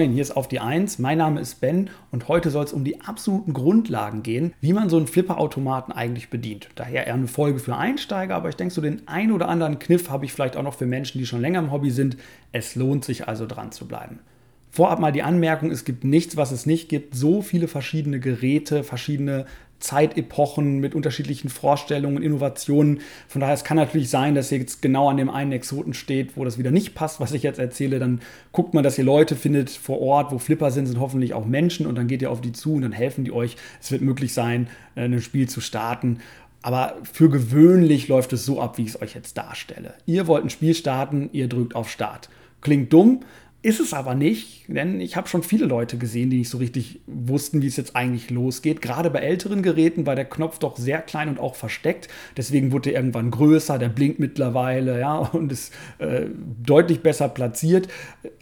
[0.00, 0.98] Moin, hier ist auf die 1.
[0.98, 4.88] Mein Name ist Ben und heute soll es um die absoluten Grundlagen gehen, wie man
[4.88, 6.70] so einen Flipperautomaten eigentlich bedient.
[6.74, 10.08] Daher eher eine Folge für Einsteiger, aber ich denke, so den ein oder anderen Kniff
[10.08, 12.16] habe ich vielleicht auch noch für Menschen, die schon länger im Hobby sind.
[12.50, 14.20] Es lohnt sich also dran zu bleiben.
[14.70, 17.14] Vorab mal die Anmerkung, es gibt nichts, was es nicht gibt.
[17.14, 19.46] So viele verschiedene Geräte, verschiedene
[19.80, 23.00] Zeitepochen mit unterschiedlichen Vorstellungen, Innovationen.
[23.28, 26.36] Von daher, es kann natürlich sein, dass ihr jetzt genau an dem einen Exoten steht,
[26.36, 27.98] wo das wieder nicht passt, was ich jetzt erzähle.
[27.98, 28.20] Dann
[28.52, 31.86] guckt man, dass ihr Leute findet vor Ort, wo Flipper sind, sind hoffentlich auch Menschen
[31.86, 33.56] und dann geht ihr auf die zu und dann helfen die euch.
[33.80, 36.18] Es wird möglich sein, äh, ein Spiel zu starten.
[36.62, 39.94] Aber für gewöhnlich läuft es so ab, wie ich es euch jetzt darstelle.
[40.04, 42.28] Ihr wollt ein Spiel starten, ihr drückt auf Start.
[42.60, 43.20] Klingt dumm,
[43.62, 47.00] ist es aber nicht, denn ich habe schon viele Leute gesehen, die nicht so richtig
[47.06, 48.80] wussten, wie es jetzt eigentlich losgeht.
[48.80, 52.08] Gerade bei älteren Geräten war der Knopf doch sehr klein und auch versteckt.
[52.38, 56.22] Deswegen wurde er irgendwann größer, der blinkt mittlerweile, ja, und ist äh,
[56.62, 57.88] deutlich besser platziert.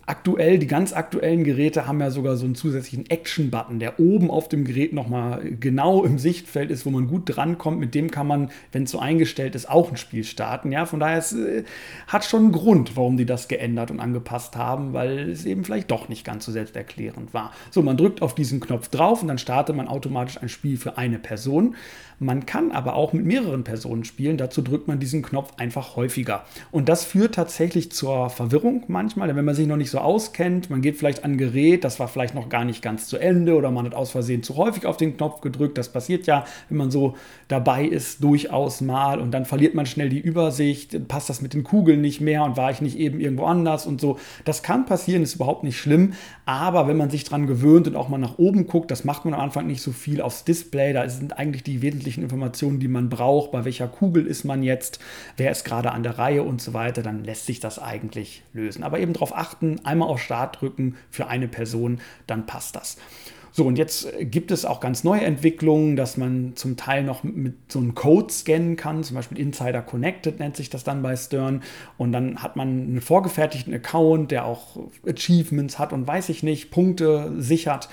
[0.06, 4.48] Aktuell, die ganz aktuellen Geräte haben ja sogar so einen zusätzlichen Action-Button, der oben auf
[4.48, 7.80] dem Gerät nochmal genau im Sichtfeld ist, wo man gut drankommt.
[7.80, 10.70] Mit dem kann man, wenn es so eingestellt ist, auch ein Spiel starten.
[10.70, 11.64] Ja, von daher es, äh,
[12.06, 15.64] hat schon einen Grund, warum die das geändert und angepasst haben, weil weil es eben
[15.64, 17.52] vielleicht doch nicht ganz so selbsterklärend war.
[17.70, 20.98] So, man drückt auf diesen Knopf drauf und dann startet man automatisch ein Spiel für
[20.98, 21.76] eine Person.
[22.20, 24.38] Man kann aber auch mit mehreren Personen spielen.
[24.38, 26.44] Dazu drückt man diesen Knopf einfach häufiger.
[26.72, 30.68] Und das führt tatsächlich zur Verwirrung manchmal, denn wenn man sich noch nicht so auskennt,
[30.68, 33.54] man geht vielleicht an ein Gerät, das war vielleicht noch gar nicht ganz zu Ende
[33.54, 35.78] oder man hat aus Versehen zu häufig auf den Knopf gedrückt.
[35.78, 37.14] Das passiert ja, wenn man so
[37.46, 41.62] dabei ist, durchaus mal und dann verliert man schnell die Übersicht, passt das mit den
[41.62, 44.18] Kugeln nicht mehr und war ich nicht eben irgendwo anders und so.
[44.44, 46.14] Das kann passieren, ist überhaupt nicht schlimm,
[46.46, 49.34] aber wenn man sich dran gewöhnt und auch mal nach oben guckt, das macht man
[49.34, 52.88] am Anfang nicht so viel aufs Display, da sind eigentlich die wesentlichen wesentlichen Informationen, die
[52.88, 54.98] man braucht, bei welcher Kugel ist man jetzt,
[55.36, 58.82] wer ist gerade an der Reihe und so weiter, dann lässt sich das eigentlich lösen.
[58.82, 62.96] Aber eben darauf achten, einmal auf Start drücken für eine Person, dann passt das.
[63.50, 67.54] So, und jetzt gibt es auch ganz neue Entwicklungen, dass man zum Teil noch mit
[67.68, 71.62] so einem Code scannen kann, zum Beispiel Insider Connected nennt sich das dann bei Stern.
[71.96, 76.70] Und dann hat man einen vorgefertigten Account, der auch Achievements hat und weiß ich nicht,
[76.70, 77.88] Punkte sichert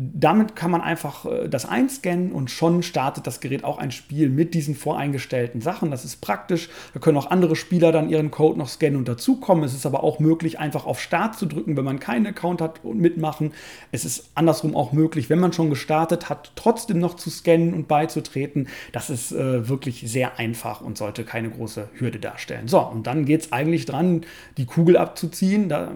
[0.00, 4.30] damit kann man einfach äh, das einscannen und schon startet das Gerät auch ein Spiel
[4.30, 5.90] mit diesen voreingestellten Sachen.
[5.90, 6.68] Das ist praktisch.
[6.94, 9.64] Da können auch andere Spieler dann ihren Code noch scannen und dazukommen.
[9.64, 12.84] Es ist aber auch möglich, einfach auf Start zu drücken, wenn man keinen Account hat
[12.84, 13.52] und mitmachen.
[13.90, 17.88] Es ist andersrum auch möglich, wenn man schon gestartet hat, trotzdem noch zu scannen und
[17.88, 18.68] beizutreten.
[18.92, 22.68] Das ist äh, wirklich sehr einfach und sollte keine große Hürde darstellen.
[22.68, 24.20] So, und dann geht es eigentlich dran,
[24.58, 25.68] die Kugel abzuziehen.
[25.68, 25.90] Da,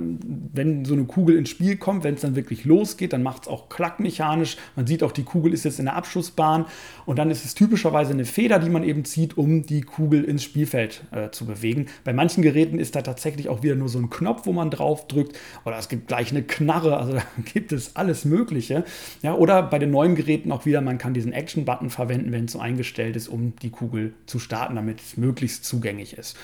[0.53, 3.49] wenn so eine Kugel ins Spiel kommt, wenn es dann wirklich losgeht, dann macht es
[3.49, 4.57] auch klack mechanisch.
[4.77, 6.67] Man sieht auch, die Kugel ist jetzt in der Abschussbahn
[7.07, 10.43] und dann ist es typischerweise eine Feder, die man eben zieht, um die Kugel ins
[10.43, 11.87] Spielfeld äh, zu bewegen.
[12.05, 15.07] Bei manchen Geräten ist da tatsächlich auch wieder nur so ein Knopf, wo man drauf
[15.07, 17.23] drückt oder es gibt gleich eine Knarre, also da
[17.53, 18.85] gibt es alles Mögliche.
[19.23, 22.53] Ja, oder bei den neuen Geräten auch wieder, man kann diesen Action-Button verwenden, wenn es
[22.53, 26.37] so eingestellt ist, um die Kugel zu starten, damit es möglichst zugänglich ist.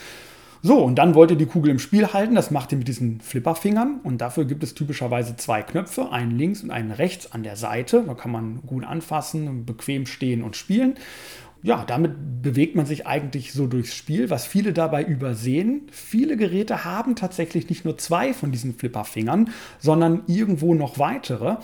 [0.63, 2.35] So, und dann wollt ihr die Kugel im Spiel halten.
[2.35, 4.01] Das macht ihr mit diesen Flipperfingern.
[4.03, 8.05] Und dafür gibt es typischerweise zwei Knöpfe, einen links und einen rechts an der Seite.
[8.07, 10.95] Da kann man gut anfassen, bequem stehen und spielen
[11.69, 15.83] ja, damit bewegt man sich eigentlich so durchs Spiel, was viele dabei übersehen.
[15.93, 21.57] Viele Geräte haben tatsächlich nicht nur zwei von diesen Flipperfingern, sondern irgendwo noch weitere.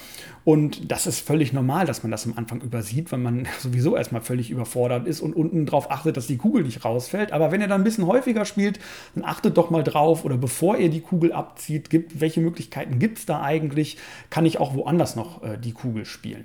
[0.44, 4.20] Und das ist völlig normal, dass man das am Anfang übersieht, weil man sowieso erstmal
[4.20, 7.32] völlig überfordert ist und unten drauf achtet, dass die Kugel nicht rausfällt.
[7.32, 8.78] Aber wenn ihr dann ein bisschen häufiger spielt,
[9.14, 13.16] dann achtet doch mal drauf oder bevor ihr die Kugel abzieht, gibt, welche Möglichkeiten gibt
[13.16, 13.96] es da eigentlich?
[14.28, 16.44] Kann ich auch woanders noch äh, die Kugel spielen?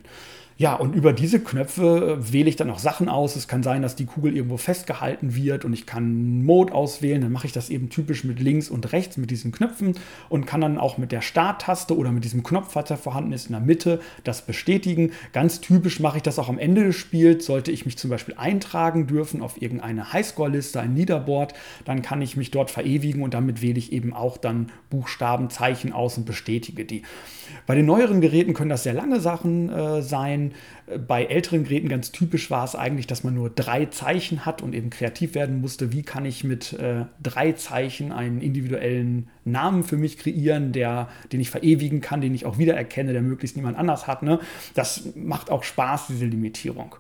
[0.60, 3.38] Ja, und über diese Knöpfe äh, wähle ich dann auch Sachen aus.
[3.38, 7.22] Es kann sein, dass die Kugel irgendwo festgehalten wird und ich kann Mode auswählen.
[7.22, 9.96] Dann mache ich das eben typisch mit links und rechts mit diesen Knöpfen
[10.28, 13.46] und kann dann auch mit der Starttaste oder mit diesem Knopf, falls er vorhanden ist,
[13.46, 15.14] in der Mitte das bestätigen.
[15.32, 17.46] Ganz typisch mache ich das auch am Ende des Spiels.
[17.46, 21.54] Sollte ich mich zum Beispiel eintragen dürfen auf irgendeine Highscore-Liste, ein Leaderboard,
[21.86, 25.94] dann kann ich mich dort verewigen und damit wähle ich eben auch dann Buchstaben, Zeichen
[25.94, 27.04] aus und bestätige die.
[27.66, 30.49] Bei den neueren Geräten können das sehr lange Sachen äh, sein.
[31.08, 34.74] Bei älteren Geräten ganz typisch war es eigentlich, dass man nur drei Zeichen hat und
[34.74, 35.92] eben kreativ werden musste.
[35.92, 41.40] Wie kann ich mit äh, drei Zeichen einen individuellen Namen für mich kreieren, der, den
[41.40, 44.24] ich verewigen kann, den ich auch wiedererkenne, der möglichst niemand anders hat.
[44.24, 44.40] Ne?
[44.74, 46.96] Das macht auch Spaß, diese Limitierung.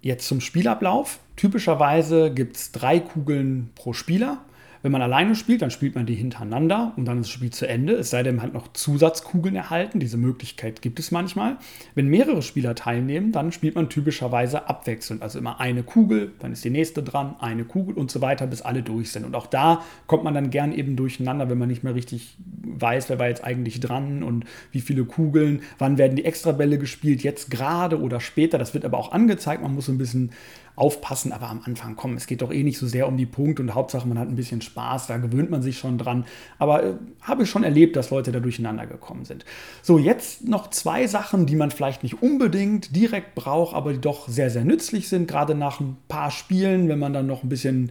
[0.00, 1.18] Jetzt zum Spielablauf.
[1.36, 4.38] Typischerweise gibt es drei Kugeln pro Spieler.
[4.82, 7.66] Wenn man alleine spielt, dann spielt man die hintereinander und dann ist das Spiel zu
[7.68, 7.94] Ende.
[7.94, 10.00] Es sei denn, man hat noch Zusatzkugeln erhalten.
[10.00, 11.56] Diese Möglichkeit gibt es manchmal.
[11.94, 15.22] Wenn mehrere Spieler teilnehmen, dann spielt man typischerweise abwechselnd.
[15.22, 18.62] Also immer eine Kugel, dann ist die nächste dran, eine Kugel und so weiter, bis
[18.62, 19.24] alle durch sind.
[19.24, 23.08] Und auch da kommt man dann gern eben durcheinander, wenn man nicht mehr richtig weiß,
[23.08, 27.50] wer war jetzt eigentlich dran und wie viele Kugeln, wann werden die Extrabälle gespielt, jetzt
[27.50, 28.58] gerade oder später.
[28.58, 29.62] Das wird aber auch angezeigt.
[29.62, 30.30] Man muss so ein bisschen
[30.78, 33.62] aufpassen, aber am Anfang, komm, es geht doch eh nicht so sehr um die Punkte
[33.62, 36.24] und Hauptsache man hat ein bisschen Spaß, da gewöhnt man sich schon dran.
[36.58, 39.44] Aber äh, habe ich schon erlebt, dass Leute da durcheinander gekommen sind.
[39.82, 44.28] So, jetzt noch zwei Sachen, die man vielleicht nicht unbedingt direkt braucht, aber die doch
[44.28, 47.90] sehr, sehr nützlich sind, gerade nach ein paar Spielen, wenn man dann noch ein bisschen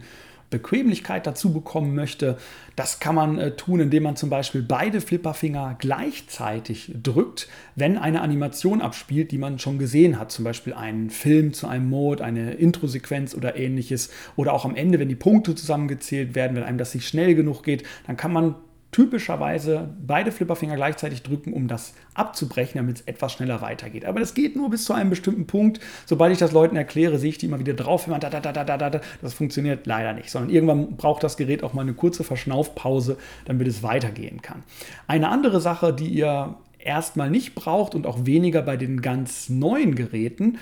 [0.50, 2.38] Bequemlichkeit dazu bekommen möchte.
[2.76, 8.22] Das kann man äh, tun, indem man zum Beispiel beide Flipperfinger gleichzeitig drückt, wenn eine
[8.22, 10.32] Animation abspielt, die man schon gesehen hat.
[10.32, 14.10] Zum Beispiel einen Film zu einem Mode, eine Introsequenz oder ähnliches.
[14.36, 17.62] Oder auch am Ende, wenn die Punkte zusammengezählt werden, wenn einem das nicht schnell genug
[17.62, 18.54] geht, dann kann man
[18.90, 24.06] typischerweise beide Flipperfinger gleichzeitig drücken, um das abzubrechen, damit es etwas schneller weitergeht.
[24.06, 25.80] Aber das geht nur bis zu einem bestimmten Punkt.
[26.06, 28.06] Sobald ich das Leuten erkläre, sehe ich die immer wieder drauf.
[28.08, 31.74] Da, da, da, da, da, Das funktioniert leider nicht, sondern irgendwann braucht das Gerät auch
[31.74, 34.62] mal eine kurze Verschnaufpause, damit es weitergehen kann.
[35.06, 39.94] Eine andere Sache, die ihr erstmal nicht braucht und auch weniger bei den ganz neuen
[39.94, 40.58] Geräten,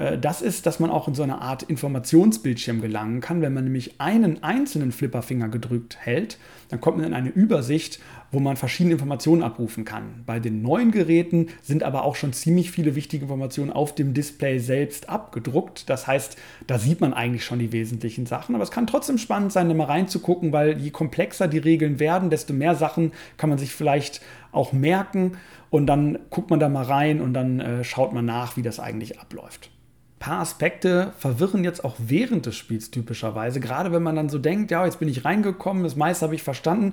[0.00, 3.42] äh, das ist, dass man auch in so eine Art Informationsbildschirm gelangen kann.
[3.42, 6.38] Wenn man nämlich einen einzelnen Flipperfinger gedrückt hält,
[6.68, 8.00] dann kommt man in eine Übersicht,
[8.32, 10.22] wo man verschiedene Informationen abrufen kann.
[10.26, 14.58] Bei den neuen Geräten sind aber auch schon ziemlich viele wichtige Informationen auf dem Display
[14.58, 15.88] selbst abgedruckt.
[15.90, 16.36] Das heißt,
[16.66, 18.54] da sieht man eigentlich schon die wesentlichen Sachen.
[18.54, 22.30] Aber es kann trotzdem spannend sein, da mal reinzugucken, weil je komplexer die Regeln werden,
[22.30, 24.20] desto mehr Sachen kann man sich vielleicht
[24.52, 25.32] auch merken.
[25.70, 28.80] Und dann guckt man da mal rein und dann äh, schaut man nach, wie das
[28.80, 29.70] eigentlich abläuft
[30.20, 33.58] paar Aspekte verwirren jetzt auch während des Spiels typischerweise.
[33.58, 36.42] Gerade wenn man dann so denkt, ja, jetzt bin ich reingekommen, das meiste habe ich
[36.42, 36.92] verstanden.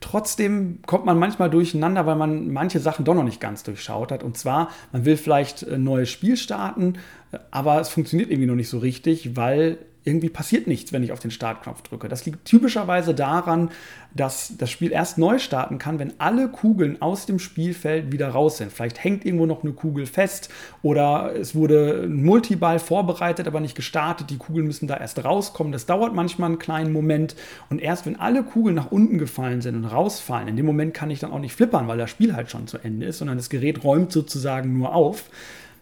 [0.00, 4.22] Trotzdem kommt man manchmal durcheinander, weil man manche Sachen doch noch nicht ganz durchschaut hat.
[4.22, 6.94] Und zwar, man will vielleicht ein neues Spiel starten,
[7.50, 11.20] aber es funktioniert irgendwie noch nicht so richtig, weil irgendwie passiert nichts, wenn ich auf
[11.20, 12.08] den Startknopf drücke.
[12.08, 13.70] Das liegt typischerweise daran,
[14.14, 18.56] dass das Spiel erst neu starten kann, wenn alle Kugeln aus dem Spielfeld wieder raus
[18.56, 18.72] sind.
[18.72, 20.48] Vielleicht hängt irgendwo noch eine Kugel fest
[20.82, 24.30] oder es wurde ein Multiball vorbereitet, aber nicht gestartet.
[24.30, 25.72] Die Kugeln müssen da erst rauskommen.
[25.72, 27.36] Das dauert manchmal einen kleinen Moment.
[27.68, 31.10] Und erst wenn alle Kugeln nach unten gefallen sind und rausfallen, in dem Moment kann
[31.10, 33.50] ich dann auch nicht flippern, weil das Spiel halt schon zu Ende ist, sondern das
[33.50, 35.24] Gerät räumt sozusagen nur auf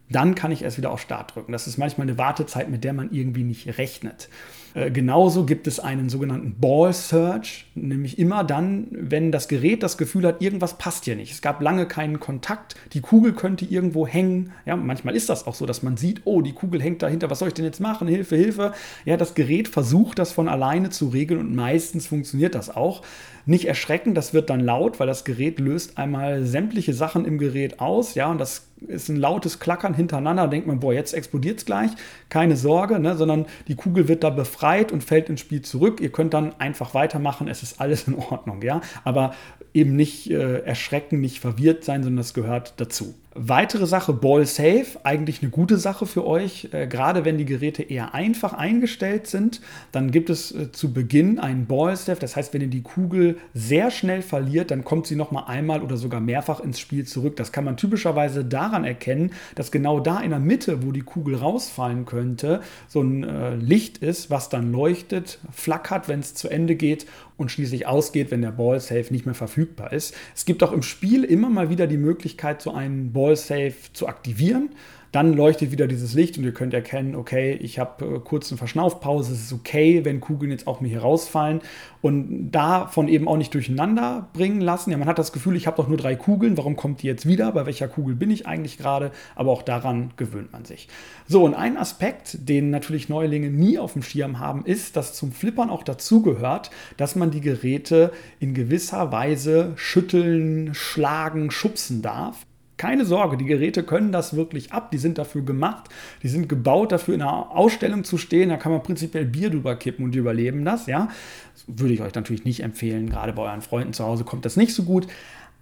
[0.08, 1.52] dann kann ich erst wieder auf Start drücken.
[1.52, 4.28] Das ist manchmal eine Wartezeit, mit der man irgendwie nicht rechnet.
[4.76, 9.96] Äh, genauso gibt es einen sogenannten Ball Search, nämlich immer dann, wenn das Gerät das
[9.96, 11.32] Gefühl hat, irgendwas passt hier nicht.
[11.32, 14.52] Es gab lange keinen Kontakt, die Kugel könnte irgendwo hängen.
[14.66, 17.38] Ja, manchmal ist das auch so, dass man sieht, oh, die Kugel hängt dahinter, was
[17.38, 18.06] soll ich denn jetzt machen?
[18.06, 18.74] Hilfe, Hilfe.
[19.06, 23.02] Ja, das Gerät versucht das von alleine zu regeln und meistens funktioniert das auch.
[23.48, 27.78] Nicht erschrecken, das wird dann laut, weil das Gerät löst einmal sämtliche Sachen im Gerät
[27.78, 31.58] aus, ja, und das ist ein lautes Klackern hintereinander, da denkt man, boah, jetzt explodiert
[31.58, 31.90] es gleich.
[32.28, 36.00] Keine Sorge, ne, sondern die Kugel wird da befreit und fällt ins Spiel zurück.
[36.00, 38.80] Ihr könnt dann einfach weitermachen, es ist alles in Ordnung, ja.
[39.04, 39.34] Aber
[39.72, 43.14] eben nicht äh, erschrecken, nicht verwirrt sein, sondern das gehört dazu.
[43.38, 46.68] Weitere Sache, Ball Safe, eigentlich eine gute Sache für euch.
[46.72, 49.60] Äh, gerade wenn die Geräte eher einfach eingestellt sind,
[49.92, 52.18] dann gibt es äh, zu Beginn einen Ball Safe.
[52.18, 55.98] Das heißt, wenn ihr die Kugel sehr schnell verliert, dann kommt sie nochmal einmal oder
[55.98, 57.36] sogar mehrfach ins Spiel zurück.
[57.36, 61.36] Das kann man typischerweise daran erkennen, dass genau da in der Mitte, wo die Kugel
[61.36, 66.74] rausfallen könnte, so ein äh, Licht ist, was dann leuchtet, flackert, wenn es zu Ende
[66.74, 70.14] geht und schließlich ausgeht, wenn der Ball Safe nicht mehr verfügbar ist.
[70.34, 74.06] Es gibt auch im Spiel immer mal wieder die Möglichkeit, so einen Ball Safe zu
[74.06, 74.70] aktivieren.
[75.16, 78.58] Dann leuchtet wieder dieses Licht und ihr könnt erkennen, okay, ich habe äh, kurz eine
[78.58, 81.62] Verschnaufpause, es ist okay, wenn Kugeln jetzt auch mir hier rausfallen
[82.02, 84.90] und davon eben auch nicht durcheinander bringen lassen.
[84.90, 87.26] Ja, man hat das Gefühl, ich habe doch nur drei Kugeln, warum kommt die jetzt
[87.26, 87.50] wieder?
[87.52, 89.10] Bei welcher Kugel bin ich eigentlich gerade?
[89.34, 90.88] Aber auch daran gewöhnt man sich.
[91.26, 95.32] So, und ein Aspekt, den natürlich Neulinge nie auf dem Schirm haben, ist, dass zum
[95.32, 102.44] Flippern auch dazugehört, dass man die Geräte in gewisser Weise schütteln, schlagen, schubsen darf.
[102.76, 104.90] Keine Sorge, die Geräte können das wirklich ab.
[104.90, 105.88] Die sind dafür gemacht.
[106.22, 108.50] Die sind gebaut dafür, in einer Ausstellung zu stehen.
[108.50, 110.86] Da kann man prinzipiell Bier drüber kippen und die überleben das.
[110.86, 111.08] Ja,
[111.54, 113.08] das würde ich euch natürlich nicht empfehlen.
[113.08, 115.06] Gerade bei euren Freunden zu Hause kommt das nicht so gut.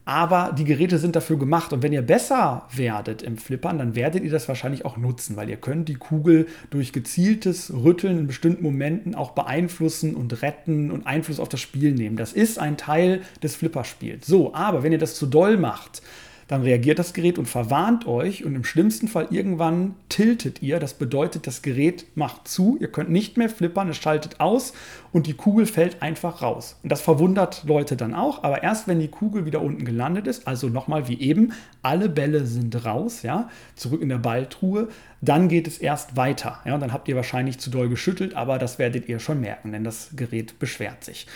[0.07, 1.73] Aber die Geräte sind dafür gemacht.
[1.73, 5.49] Und wenn ihr besser werdet im Flippern, dann werdet ihr das wahrscheinlich auch nutzen, weil
[5.49, 11.07] ihr könnt die Kugel durch gezieltes Rütteln in bestimmten Momenten auch beeinflussen und retten und
[11.07, 12.17] Einfluss auf das Spiel nehmen.
[12.17, 14.27] Das ist ein Teil des Flipperspiels.
[14.27, 16.03] So, aber wenn ihr das zu doll macht,
[16.49, 20.79] dann reagiert das Gerät und verwarnt euch und im schlimmsten Fall irgendwann tiltet ihr.
[20.79, 24.75] Das bedeutet, das Gerät macht zu, ihr könnt nicht mehr flippern, es schaltet aus
[25.13, 26.79] und die Kugel fällt einfach raus.
[26.83, 30.47] Und das verwundert Leute dann auch, aber erst wenn die Kugel wieder unten gelandet ist,
[30.47, 34.89] also nochmal wie eben, alle Bälle sind raus, ja, zurück in der Balltruhe,
[35.21, 36.61] dann geht es erst weiter.
[36.65, 39.73] Ja, und dann habt ihr wahrscheinlich zu doll geschüttelt, aber das werdet ihr schon merken,
[39.73, 41.27] denn das Gerät beschwert sich.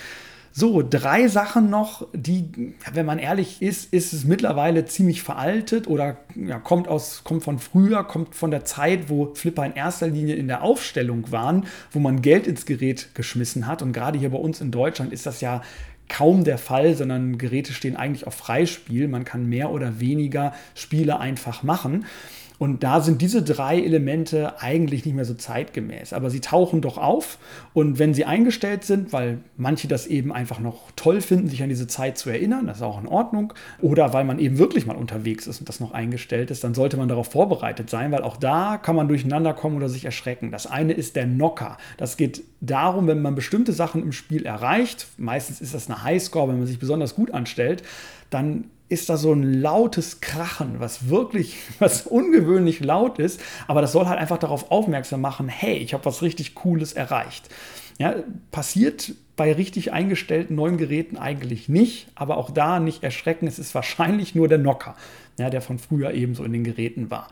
[0.61, 6.17] So, drei Sachen noch, die, wenn man ehrlich ist, ist es mittlerweile ziemlich veraltet oder
[6.35, 10.35] ja, kommt, aus, kommt von früher, kommt von der Zeit, wo Flipper in erster Linie
[10.35, 13.83] in der Aufstellung waren, wo man Geld ins Gerät geschmissen hat.
[13.83, 15.63] Und gerade hier bei uns in Deutschland ist das ja
[16.09, 19.07] kaum der Fall, sondern Geräte stehen eigentlich auf Freispiel.
[19.07, 22.05] Man kann mehr oder weniger Spiele einfach machen.
[22.59, 26.13] Und da sind diese drei Elemente eigentlich nicht mehr so zeitgemäß.
[26.13, 27.39] Aber sie tauchen doch auf.
[27.73, 31.69] Und wenn sie eingestellt sind, weil manche das eben einfach noch toll finden, sich an
[31.69, 33.53] diese Zeit zu erinnern, das ist auch in Ordnung.
[33.81, 36.97] Oder weil man eben wirklich mal unterwegs ist und das noch eingestellt ist, dann sollte
[36.97, 40.51] man darauf vorbereitet sein, weil auch da kann man durcheinander kommen oder sich erschrecken.
[40.51, 41.77] Das eine ist der Knocker.
[41.97, 46.49] Das geht darum, wenn man bestimmte Sachen im Spiel erreicht, meistens ist das eine Highscore,
[46.49, 47.85] wenn man sich besonders gut anstellt,
[48.31, 53.93] dann ist da so ein lautes Krachen, was wirklich, was ungewöhnlich laut ist, aber das
[53.93, 57.49] soll halt einfach darauf aufmerksam machen, hey, ich habe was richtig Cooles erreicht.
[57.99, 58.15] Ja,
[58.51, 63.75] passiert bei richtig eingestellten neuen Geräten eigentlich nicht, aber auch da nicht erschrecken, es ist
[63.75, 64.97] wahrscheinlich nur der Knocker,
[65.39, 67.29] ja, der von früher ebenso in den Geräten war.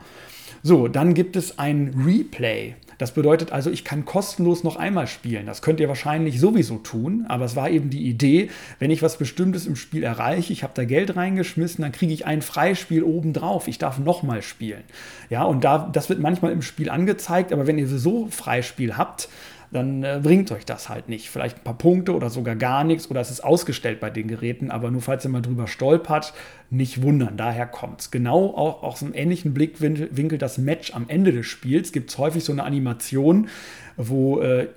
[0.63, 2.75] So, dann gibt es ein Replay.
[2.97, 5.45] Das bedeutet also, ich kann kostenlos noch einmal spielen.
[5.45, 8.49] Das könnt ihr wahrscheinlich sowieso tun, aber es war eben die Idee,
[8.79, 12.25] wenn ich was Bestimmtes im Spiel erreiche, ich habe da Geld reingeschmissen, dann kriege ich
[12.25, 13.67] ein Freispiel obendrauf.
[13.67, 14.83] Ich darf nochmal spielen.
[15.29, 19.29] Ja, und da, das wird manchmal im Spiel angezeigt, aber wenn ihr so Freispiel habt,
[19.71, 21.29] dann äh, bringt euch das halt nicht.
[21.29, 24.71] Vielleicht ein paar Punkte oder sogar gar nichts oder es ist ausgestellt bei den Geräten,
[24.71, 26.33] aber nur falls ihr mal drüber stolpert,
[26.69, 28.11] nicht wundern, daher kommt es.
[28.11, 32.43] Genau auch aus einem ähnlichen Blickwinkel das Match am Ende des Spiels gibt es häufig
[32.43, 33.49] so eine Animation,
[33.97, 34.67] wo äh,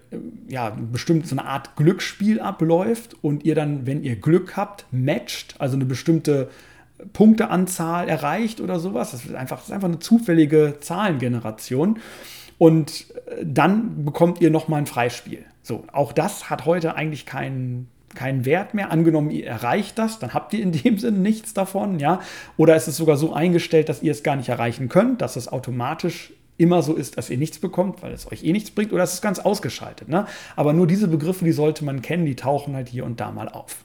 [0.48, 5.54] ja bestimmt so eine Art Glücksspiel abläuft und ihr dann, wenn ihr Glück habt, matcht,
[5.58, 6.48] also eine bestimmte
[7.12, 9.12] Punkteanzahl erreicht oder sowas.
[9.12, 11.98] Das ist einfach, das ist einfach eine zufällige Zahlengeneration.
[12.60, 15.46] Und äh, dann bekommt ihr nochmal ein Freispiel.
[15.62, 18.90] So, auch das hat heute eigentlich keinen keinen Wert mehr.
[18.90, 22.20] Angenommen, ihr erreicht das, dann habt ihr in dem Sinne nichts davon, ja.
[22.58, 25.48] Oder ist es sogar so eingestellt, dass ihr es gar nicht erreichen könnt, dass es
[25.48, 29.04] automatisch immer so ist, dass ihr nichts bekommt, weil es euch eh nichts bringt, oder
[29.04, 30.08] es ist ganz ausgeschaltet.
[30.08, 30.26] Ne?
[30.54, 33.48] Aber nur diese Begriffe, die sollte man kennen, die tauchen halt hier und da mal
[33.48, 33.84] auf.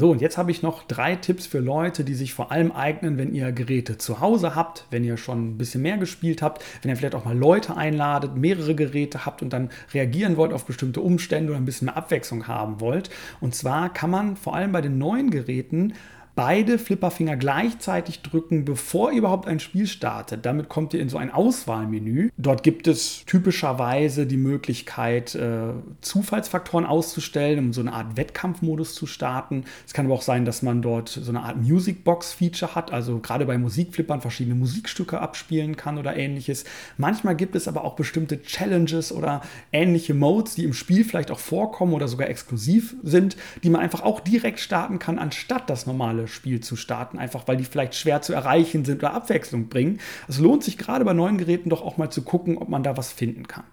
[0.00, 3.18] So, und jetzt habe ich noch drei Tipps für Leute, die sich vor allem eignen,
[3.18, 6.90] wenn ihr Geräte zu Hause habt, wenn ihr schon ein bisschen mehr gespielt habt, wenn
[6.92, 11.00] ihr vielleicht auch mal Leute einladet, mehrere Geräte habt und dann reagieren wollt auf bestimmte
[11.00, 13.10] Umstände oder ein bisschen mehr Abwechslung haben wollt.
[13.40, 15.94] Und zwar kann man vor allem bei den neuen Geräten
[16.38, 20.46] beide Flipperfinger gleichzeitig drücken, bevor überhaupt ein Spiel startet.
[20.46, 22.30] Damit kommt ihr in so ein Auswahlmenü.
[22.38, 29.08] Dort gibt es typischerweise die Möglichkeit, äh, Zufallsfaktoren auszustellen, um so eine Art Wettkampfmodus zu
[29.08, 29.64] starten.
[29.84, 33.44] Es kann aber auch sein, dass man dort so eine Art Musicbox-Feature hat, also gerade
[33.44, 36.64] bei Musikflippern verschiedene Musikstücke abspielen kann oder ähnliches.
[36.98, 39.42] Manchmal gibt es aber auch bestimmte Challenges oder
[39.72, 44.04] ähnliche Modes, die im Spiel vielleicht auch vorkommen oder sogar exklusiv sind, die man einfach
[44.04, 48.22] auch direkt starten kann, anstatt das normale Spiel zu starten, einfach weil die vielleicht schwer
[48.22, 50.00] zu erreichen sind oder Abwechslung bringen.
[50.28, 52.96] Es lohnt sich gerade bei neuen Geräten doch auch mal zu gucken, ob man da
[52.96, 53.64] was finden kann.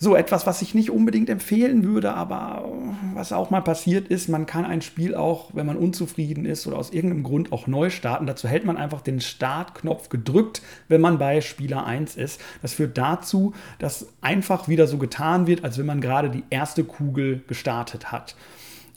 [0.00, 2.70] So, etwas, was ich nicht unbedingt empfehlen würde, aber
[3.14, 6.78] was auch mal passiert ist, man kann ein Spiel auch, wenn man unzufrieden ist oder
[6.78, 8.26] aus irgendeinem Grund auch neu starten.
[8.26, 12.40] Dazu hält man einfach den Startknopf gedrückt, wenn man bei Spieler 1 ist.
[12.62, 16.84] Das führt dazu, dass einfach wieder so getan wird, als wenn man gerade die erste
[16.84, 18.36] Kugel gestartet hat.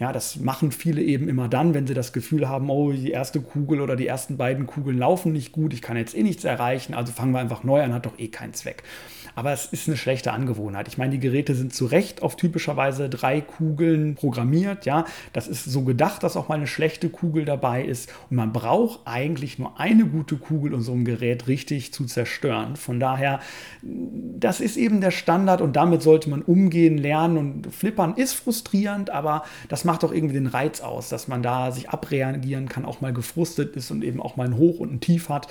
[0.02, 3.40] Ja, das machen viele eben immer dann, wenn sie das Gefühl haben, oh, die erste
[3.40, 6.96] Kugel oder die ersten beiden Kugeln laufen nicht gut, ich kann jetzt eh nichts erreichen,
[6.96, 8.82] also fangen wir einfach neu an, hat doch eh keinen Zweck.
[9.36, 10.88] Aber es ist eine schlechte Angewohnheit.
[10.88, 14.86] Ich meine, die Geräte sind zu Recht auf typischerweise drei Kugeln programmiert.
[14.86, 18.12] Ja, das ist so gedacht, dass auch mal eine schlechte Kugel dabei ist.
[18.30, 22.76] Und man braucht eigentlich nur eine gute Kugel, um so ein Gerät richtig zu zerstören.
[22.76, 23.40] Von daher,
[23.82, 27.38] das ist eben der Standard und damit sollte man umgehen, lernen.
[27.38, 31.72] Und Flippern ist frustrierend, aber das macht auch irgendwie den Reiz aus, dass man da
[31.72, 35.00] sich abreagieren kann, auch mal gefrustet ist und eben auch mal ein Hoch und ein
[35.00, 35.48] Tief hat.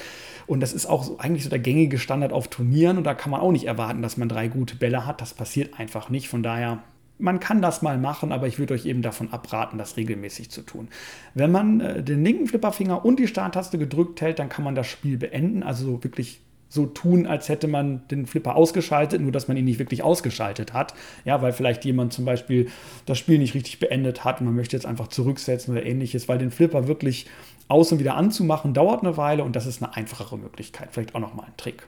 [0.47, 3.31] Und das ist auch so, eigentlich so der gängige Standard auf Turnieren und da kann
[3.31, 5.21] man auch nicht erwarten, dass man drei gute Bälle hat.
[5.21, 6.29] Das passiert einfach nicht.
[6.29, 6.83] Von daher
[7.21, 10.63] man kann das mal machen, aber ich würde euch eben davon abraten, das regelmäßig zu
[10.63, 10.89] tun.
[11.35, 14.87] Wenn man äh, den linken Flipperfinger und die Starttaste gedrückt hält, dann kann man das
[14.87, 19.57] Spiel beenden, also wirklich so tun, als hätte man den Flipper ausgeschaltet, nur dass man
[19.57, 20.95] ihn nicht wirklich ausgeschaltet hat.
[21.25, 22.69] Ja, weil vielleicht jemand zum Beispiel
[23.07, 26.39] das Spiel nicht richtig beendet hat und man möchte jetzt einfach zurücksetzen oder ähnliches, weil
[26.39, 27.27] den Flipper wirklich
[27.69, 30.89] aus und wieder anzumachen dauert eine Weile und das ist eine einfachere Möglichkeit.
[30.93, 31.87] Vielleicht auch nochmal ein Trick.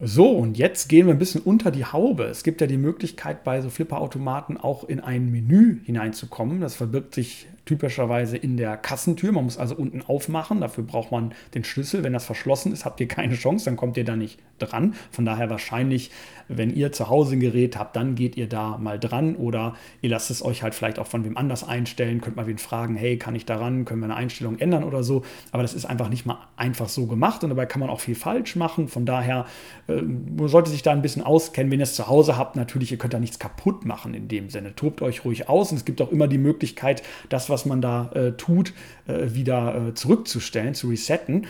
[0.00, 2.24] So, und jetzt gehen wir ein bisschen unter die Haube.
[2.24, 6.60] Es gibt ja die Möglichkeit, bei so Flipperautomaten auch in ein Menü hineinzukommen.
[6.60, 9.32] Das verbirgt sich typischerweise in der Kassentür.
[9.32, 10.60] Man muss also unten aufmachen.
[10.60, 12.04] Dafür braucht man den Schlüssel.
[12.04, 14.94] Wenn das verschlossen ist, habt ihr keine Chance, dann kommt ihr da nicht dran.
[15.10, 16.10] Von daher wahrscheinlich,
[16.48, 20.10] wenn ihr zu Hause ein Gerät habt, dann geht ihr da mal dran oder ihr
[20.10, 22.20] lasst es euch halt vielleicht auch von wem anders einstellen.
[22.20, 23.84] Könnt mal wen fragen, hey, kann ich daran?
[23.84, 25.22] Können wir eine Einstellung ändern oder so?
[25.52, 28.14] Aber das ist einfach nicht mal einfach so gemacht und dabei kann man auch viel
[28.14, 28.88] falsch machen.
[28.88, 29.46] Von daher
[29.88, 31.70] äh, man sollte sich da ein bisschen auskennen.
[31.72, 34.50] Wenn ihr es zu Hause habt, natürlich, ihr könnt da nichts kaputt machen in dem
[34.50, 34.74] Sinne.
[34.74, 38.10] Tobt euch ruhig aus und es gibt auch immer die Möglichkeit, das, was man da
[38.14, 38.72] äh, tut,
[39.06, 41.46] äh, wieder äh, zurückzustellen, zu resetten.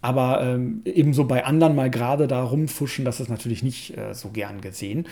[0.00, 4.28] Aber ähm, ebenso bei anderen mal gerade da rumfuschen, das ist natürlich nicht äh, so
[4.28, 5.06] gern gesehen.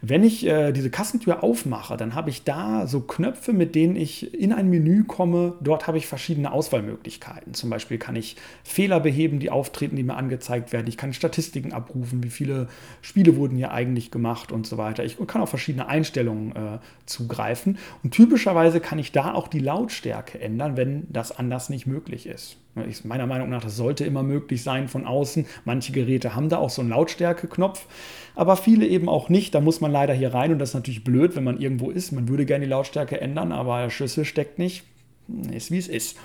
[0.00, 4.32] Wenn ich äh, diese Kassentür aufmache, dann habe ich da so Knöpfe, mit denen ich
[4.32, 5.54] in ein Menü komme.
[5.60, 7.52] Dort habe ich verschiedene Auswahlmöglichkeiten.
[7.52, 10.86] Zum Beispiel kann ich Fehler beheben, die auftreten, die mir angezeigt werden.
[10.86, 12.68] Ich kann Statistiken abrufen, wie viele
[13.02, 15.04] Spiele wurden hier eigentlich gemacht und so weiter.
[15.04, 17.76] Ich kann auf verschiedene Einstellungen äh, zugreifen.
[18.02, 19.81] Und typischerweise kann ich da auch die Lautstärke
[20.40, 22.56] ändern, wenn das anders nicht möglich ist.
[22.88, 25.46] Ich, meiner Meinung nach, das sollte immer möglich sein von außen.
[25.64, 27.86] Manche Geräte haben da auch so einen Lautstärke-Knopf,
[28.34, 29.54] aber viele eben auch nicht.
[29.54, 32.12] Da muss man leider hier rein und das ist natürlich blöd, wenn man irgendwo ist.
[32.12, 34.84] Man würde gerne die Lautstärke ändern, aber der Schlüssel steckt nicht.
[35.52, 36.16] Ist wie es ist.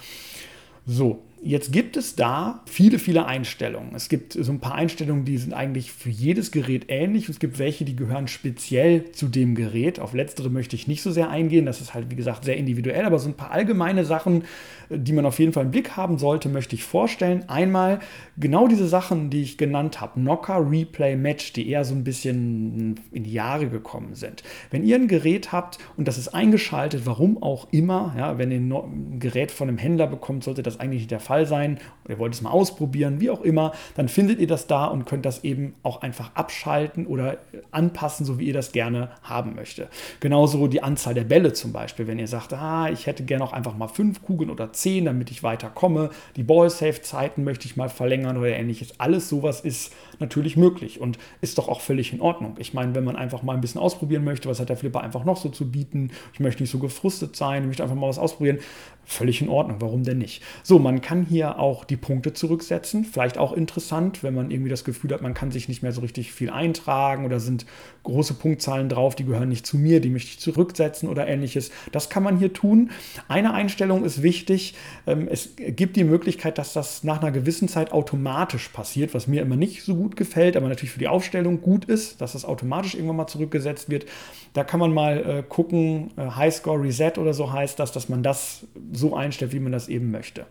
[0.86, 3.94] So, Jetzt gibt es da viele, viele Einstellungen.
[3.94, 7.29] Es gibt so ein paar Einstellungen, die sind eigentlich für jedes Gerät ähnlich.
[7.29, 10.00] Es gibt welche, die gehören speziell zu dem Gerät.
[10.00, 11.67] Auf letztere möchte ich nicht so sehr eingehen.
[11.67, 13.06] Das ist halt, wie gesagt, sehr individuell.
[13.06, 14.46] Aber so ein paar allgemeine Sachen,
[14.89, 17.48] die man auf jeden Fall im Blick haben sollte, möchte ich vorstellen.
[17.48, 18.00] Einmal
[18.38, 20.20] genau diese Sachen, die ich genannt habe.
[20.20, 24.44] Knocker, Replay, Match, die eher so ein bisschen in die Jahre gekommen sind.
[24.72, 28.58] Wenn ihr ein Gerät habt und das ist eingeschaltet, warum auch immer, ja, wenn ihr
[28.58, 32.20] ein Gerät von einem Händler bekommt, sollte das eigentlich nicht der Fall sein oder ihr
[32.20, 35.44] wollt es mal ausprobieren, wie auch immer, dann findet ihr das da und könnt das
[35.44, 37.38] eben auch einfach abschalten oder
[37.72, 39.88] anpassen, so wie ihr das gerne haben möchte.
[40.20, 43.54] Genauso die Anzahl der Bälle zum Beispiel, wenn ihr sagt, ah, ich hätte gerne auch
[43.54, 46.10] einfach mal fünf Kugeln oder zehn, damit ich weiterkomme.
[46.36, 49.00] Die Ball-Safe-Zeiten möchte ich mal verlängern oder ähnliches.
[49.00, 52.56] Alles sowas ist natürlich möglich und ist doch auch völlig in Ordnung.
[52.58, 55.26] Ich meine, wenn man einfach mal ein bisschen ausprobieren möchte, was hat der Flipper einfach
[55.26, 58.20] noch so zu bieten, ich möchte nicht so gefrustet sein, ich möchte einfach mal was
[58.20, 58.60] ausprobieren,
[59.08, 59.78] völlig in Ordnung.
[59.80, 60.44] Warum denn nicht?
[60.63, 63.06] So, man kann hier auch die Punkte zurücksetzen.
[63.06, 66.01] Vielleicht auch interessant, wenn man irgendwie das Gefühl hat, man kann sich nicht mehr so
[66.01, 67.65] richtig viel eintragen oder sind
[68.03, 71.71] große Punktzahlen drauf, die gehören nicht zu mir, die möchte ich zurücksetzen oder ähnliches.
[71.91, 72.91] Das kann man hier tun.
[73.27, 74.75] Eine Einstellung ist wichtig.
[75.06, 79.41] Ähm, es gibt die Möglichkeit, dass das nach einer gewissen Zeit automatisch passiert, was mir
[79.41, 82.95] immer nicht so gut gefällt, aber natürlich für die Aufstellung gut ist, dass das automatisch
[82.95, 84.06] irgendwann mal zurückgesetzt wird.
[84.53, 88.23] Da kann man mal äh, gucken, äh, Highscore Reset oder so heißt das, dass man
[88.23, 90.45] das so einstellt, wie man das eben möchte.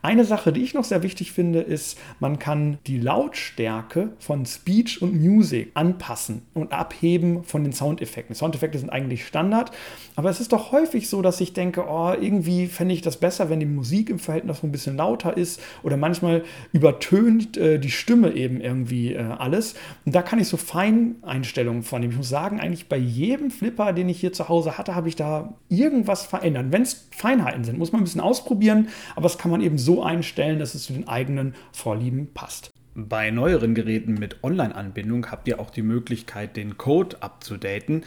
[0.00, 5.02] Eine Sache, die ich noch sehr wichtig finde, ist, man kann die Lautstärke von Speech
[5.02, 8.34] und Music anpassen und abheben von den Soundeffekten.
[8.34, 9.72] Soundeffekte sind eigentlich Standard,
[10.14, 13.50] aber es ist doch häufig so, dass ich denke, oh, irgendwie fände ich das besser,
[13.50, 17.90] wenn die Musik im Verhältnis so ein bisschen lauter ist oder manchmal übertönt äh, die
[17.90, 19.74] Stimme eben irgendwie äh, alles.
[20.04, 22.12] Und da kann ich so Feineinstellungen vornehmen.
[22.12, 25.16] Ich muss sagen, eigentlich bei jedem Flipper, den ich hier zu Hause hatte, habe ich
[25.16, 26.66] da irgendwas verändert.
[26.70, 29.87] Wenn es Feinheiten sind, muss man ein bisschen ausprobieren, aber das kann man eben so
[29.88, 32.70] so einstellen, dass es zu den eigenen Vorlieben passt.
[32.94, 38.04] Bei neueren Geräten mit Online-Anbindung habt ihr auch die Möglichkeit, den Code abzudaten.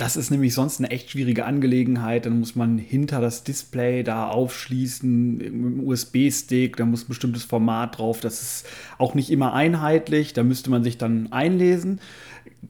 [0.00, 2.24] Das ist nämlich sonst eine echt schwierige Angelegenheit.
[2.24, 6.78] Dann muss man hinter das Display da aufschließen mit einem USB-Stick.
[6.78, 8.20] Da muss ein bestimmtes Format drauf.
[8.20, 10.32] Das ist auch nicht immer einheitlich.
[10.32, 12.00] Da müsste man sich dann einlesen.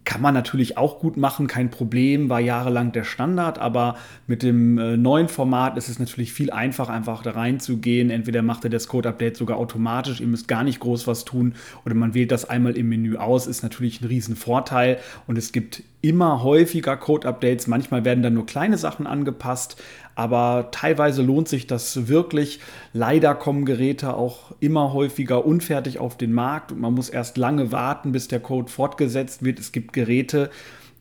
[0.04, 4.78] Kann man natürlich auch gut machen, kein Problem, war jahrelang der Standard, aber mit dem
[4.78, 8.10] äh, neuen Format ist es natürlich viel einfacher, einfach da reinzugehen.
[8.10, 11.94] Entweder macht er das Code-Update sogar automatisch, ihr müsst gar nicht groß was tun, oder
[11.94, 16.42] man wählt das einmal im Menü aus, ist natürlich ein Riesenvorteil und es gibt immer
[16.42, 17.66] häufiger Code-Updates.
[17.66, 19.80] Manchmal werden dann nur kleine Sachen angepasst,
[20.14, 22.60] aber teilweise lohnt sich das wirklich.
[22.92, 27.72] Leider kommen Geräte auch immer häufiger unfertig auf den Markt und man muss erst lange
[27.72, 29.58] warten, bis der Code fortgesetzt wird.
[29.58, 30.50] Es gibt Geräte,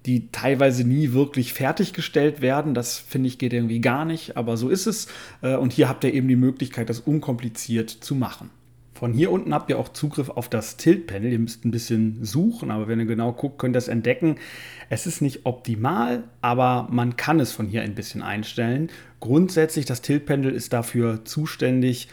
[0.06, 2.74] die teilweise nie wirklich fertiggestellt werden.
[2.74, 5.08] Das finde ich geht irgendwie gar nicht, aber so ist es.
[5.42, 8.50] Äh, und hier habt ihr eben die Möglichkeit, das unkompliziert zu machen.
[9.00, 11.32] Von hier unten habt ihr auch Zugriff auf das Tilt-Panel.
[11.32, 14.36] Ihr müsst ein bisschen suchen, aber wenn ihr genau guckt, könnt ihr es entdecken.
[14.90, 18.90] Es ist nicht optimal, aber man kann es von hier ein bisschen einstellen.
[19.22, 22.10] Grundsätzlich, das Tilt-Panel ist dafür zuständig,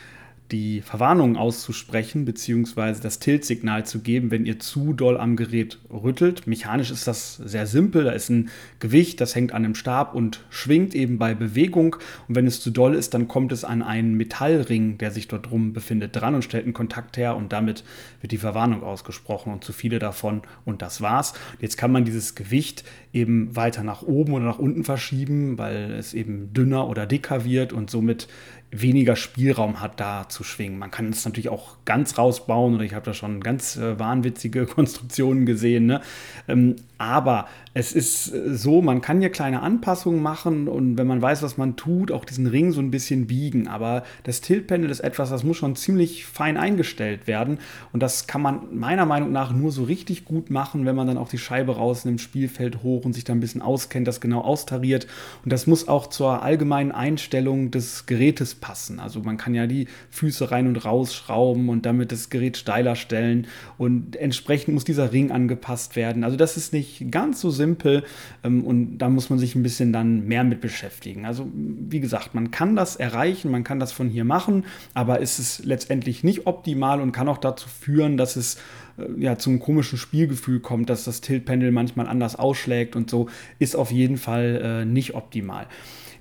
[0.53, 6.47] die Verwarnung auszusprechen, beziehungsweise das Tiltsignal zu geben, wenn ihr zu doll am Gerät rüttelt.
[6.47, 8.05] Mechanisch ist das sehr simpel.
[8.05, 11.97] Da ist ein Gewicht, das hängt an einem Stab und schwingt eben bei Bewegung.
[12.29, 15.51] Und wenn es zu doll ist, dann kommt es an einen Metallring, der sich dort
[15.51, 17.83] drum befindet, dran und stellt einen Kontakt her und damit
[18.21, 21.35] wird die Verwarnung ausgesprochen und zu viele davon und das war's.
[21.61, 26.15] Jetzt kann man dieses Gewicht eben weiter nach oben oder nach unten verschieben, weil es
[26.15, 28.29] eben dünner oder dicker wird und somit
[28.71, 30.79] weniger Spielraum hat, da zu schwingen.
[30.79, 34.67] Man kann es natürlich auch ganz rausbauen oder ich habe da schon ganz äh, wahnwitzige
[34.67, 35.87] Konstruktionen gesehen.
[35.87, 36.01] Ne?
[36.49, 41.21] Ähm, aber es ist äh, so, man kann hier kleine Anpassungen machen und wenn man
[41.21, 43.69] weiß, was man tut, auch diesen Ring so ein bisschen biegen.
[43.69, 47.59] Aber das Tiltpendel ist etwas, das muss schon ziemlich fein eingestellt werden
[47.93, 51.19] und das kann man meiner Meinung nach nur so richtig gut machen, wenn man dann
[51.19, 55.07] auch die Scheibe rausnimmt, Spielfeld hoch und sich da ein bisschen auskennt, das genau austariert.
[55.45, 59.01] Und das muss auch zur allgemeinen Einstellung des Gerätes passen.
[59.01, 62.97] Also man kann ja die Füße rein und raus schrauben und damit das Gerät steiler
[62.97, 66.25] stellen und entsprechend muss dieser Ring angepasst werden.
[66.25, 68.05] Also das ist nicht ganz so simpel
[68.45, 71.27] ähm, und da muss man sich ein bisschen dann mehr mit beschäftigen.
[71.27, 75.39] Also wie gesagt, man kann das erreichen, man kann das von hier machen, aber ist
[75.39, 78.57] es letztendlich nicht optimal und kann auch dazu führen, dass es
[78.99, 83.77] äh, ja, zum komischen Spielgefühl kommt, dass das Tiltpendel manchmal anders ausschlägt und so, ist
[83.77, 85.67] auf jeden Fall äh, nicht optimal.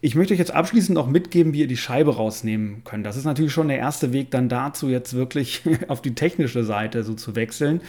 [0.05, 3.07] Ich möchte euch jetzt abschließend noch mitgeben, wie ihr die Scheibe rausnehmen könnt.
[3.07, 7.03] Das ist natürlich schon der erste Weg dann dazu, jetzt wirklich auf die technische Seite
[7.03, 7.81] so zu wechseln.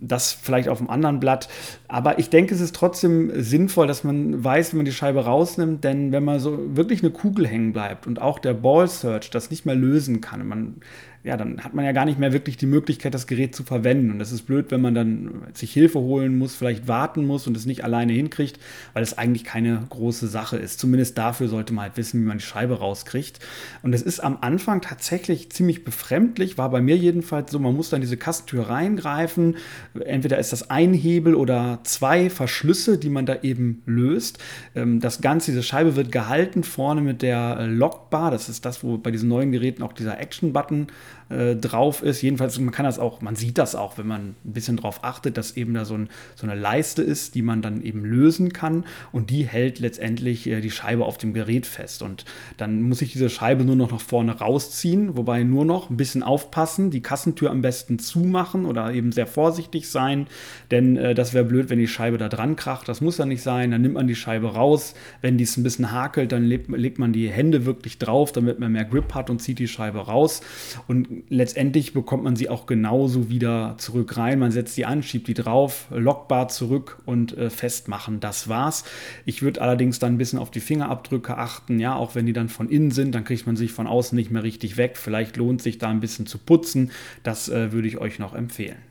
[0.00, 1.48] Das vielleicht auf einem anderen Blatt.
[1.86, 5.84] Aber ich denke, es ist trotzdem sinnvoll, dass man weiß, wie man die Scheibe rausnimmt,
[5.84, 9.52] denn wenn man so wirklich eine Kugel hängen bleibt und auch der Ball Search das
[9.52, 10.80] nicht mehr lösen kann, man
[11.22, 14.10] ja, dann hat man ja gar nicht mehr wirklich die Möglichkeit, das Gerät zu verwenden.
[14.10, 17.54] Und das ist blöd, wenn man dann sich Hilfe holen muss, vielleicht warten muss und
[17.58, 18.58] es nicht alleine hinkriegt,
[18.94, 20.80] weil es eigentlich keine große Sache ist.
[20.80, 23.38] Zumindest dafür sollte man halt wissen, wie man die Scheibe rauskriegt.
[23.82, 27.90] Und es ist am Anfang tatsächlich ziemlich befremdlich, war bei mir jedenfalls so, man muss
[27.90, 29.56] dann diese Kastentür reingreifen.
[30.02, 34.38] Entweder ist das ein Hebel oder zwei Verschlüsse, die man da eben löst.
[34.74, 38.30] Ähm, das Ganze, diese Scheibe wird gehalten vorne mit der Lockbar.
[38.30, 40.86] Das ist das, wo bei diesen neuen Geräten auch dieser Action-Button
[41.30, 42.22] äh, drauf ist.
[42.22, 45.36] Jedenfalls, man kann das auch, man sieht das auch, wenn man ein bisschen darauf achtet,
[45.36, 48.84] dass eben da so, ein, so, eine Leiste ist, die man dann eben lösen kann
[49.12, 52.02] und die hält letztendlich äh, die Scheibe auf dem Gerät fest.
[52.02, 52.24] Und
[52.56, 56.22] dann muss ich diese Scheibe nur noch nach vorne rausziehen, wobei nur noch ein bisschen
[56.22, 60.26] aufpassen, die Kassentür am besten zumachen oder eben sehr vorsichtig sein,
[60.70, 62.88] denn äh, das wäre blöd, wenn die Scheibe da dran kracht.
[62.88, 63.70] Das muss ja nicht sein.
[63.70, 64.94] Dann nimmt man die Scheibe raus.
[65.20, 68.58] Wenn die es ein bisschen hakelt, dann legt, legt man die Hände wirklich drauf, damit
[68.58, 70.40] man mehr Grip hat und zieht die Scheibe raus.
[70.86, 74.38] Und letztendlich bekommt man sie auch genauso wieder zurück rein.
[74.38, 78.20] Man setzt sie an, schiebt die drauf, lockbar zurück und äh, festmachen.
[78.20, 78.84] Das war's.
[79.24, 81.78] Ich würde allerdings dann ein bisschen auf die Fingerabdrücke achten.
[81.78, 84.30] Ja, auch wenn die dann von innen sind, dann kriegt man sich von außen nicht
[84.30, 84.96] mehr richtig weg.
[84.96, 86.90] Vielleicht lohnt sich da ein bisschen zu putzen.
[87.22, 88.89] Das äh, würde ich euch noch empfehlen.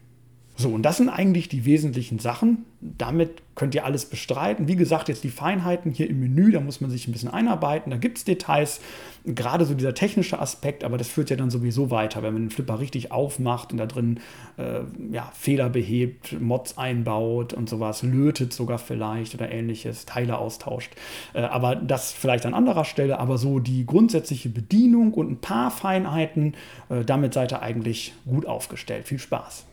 [0.60, 2.66] So, und das sind eigentlich die wesentlichen Sachen.
[2.82, 4.68] Damit könnt ihr alles bestreiten.
[4.68, 7.92] Wie gesagt, jetzt die Feinheiten hier im Menü, da muss man sich ein bisschen einarbeiten.
[7.92, 8.82] Da gibt es Details,
[9.24, 12.50] gerade so dieser technische Aspekt, aber das führt ja dann sowieso weiter, wenn man den
[12.50, 14.20] Flipper richtig aufmacht und da drin
[14.58, 14.82] äh,
[15.14, 20.92] ja, Fehler behebt, Mods einbaut und sowas, lötet sogar vielleicht oder ähnliches, Teile austauscht.
[21.34, 25.72] Äh, aber das vielleicht an anderer Stelle, aber so die grundsätzliche Bedienung und ein paar
[25.72, 26.56] Feinheiten,
[26.90, 29.08] äh, damit seid ihr eigentlich gut aufgestellt.
[29.08, 29.69] Viel Spaß.